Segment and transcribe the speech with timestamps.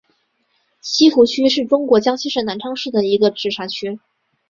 [0.81, 3.99] 西湖区是中国江西省南昌市的一个市辖区。